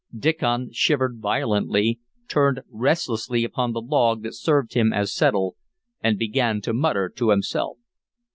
Diccon 0.17 0.69
shivered 0.71 1.19
violently, 1.19 1.99
turned 2.27 2.61
restlessly 2.71 3.43
upon 3.43 3.71
the 3.73 3.81
log 3.81 4.23
that 4.23 4.33
served 4.33 4.73
him 4.73 4.91
as 4.91 5.13
settle, 5.13 5.57
and 6.03 6.17
began 6.17 6.59
to 6.61 6.73
mutter 6.73 7.07
to 7.07 7.29
himself. 7.29 7.77